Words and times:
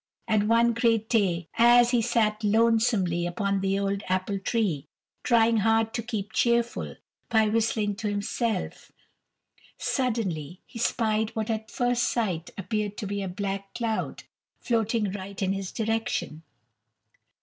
And 0.27 0.49
one 0.49 0.73
great 0.73 1.07
day 1.09 1.47
as 1.59 1.91
he 1.91 2.01
sat 2.01 2.43
lonesomely 2.43 3.27
upon 3.27 3.61
the 3.61 3.77
old 3.77 4.01
apple 4.09 4.39
tree 4.39 4.87
trying 5.21 5.57
hard 5.57 5.93
to 5.93 6.01
keep 6.01 6.33
cheerful 6.33 6.95
by 7.29 7.47
whistling 7.49 7.93
to 7.97 8.07
himself, 8.07 8.91
suddenly 9.77 10.59
he 10.65 10.79
spied 10.79 11.29
what 11.35 11.51
at 11.51 11.69
first 11.69 12.01
sight 12.05 12.49
appeared 12.57 12.97
to 12.97 13.05
be 13.05 13.21
a 13.21 13.27
black 13.27 13.75
cloud 13.75 14.23
floating 14.59 15.11
right 15.11 15.39
in 15.39 15.53
his 15.53 15.71
direction. 15.71 16.41